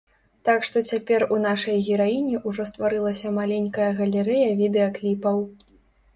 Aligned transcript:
Так 0.47 0.63
што 0.69 0.77
цяпер 0.93 1.25
у 1.35 1.37
нашай 1.47 1.77
гераіні 1.89 2.39
ўжо 2.47 2.65
стварылася 2.71 3.35
маленькая 3.37 3.91
галерэя 4.01 4.49
відэакліпаў. 4.65 5.37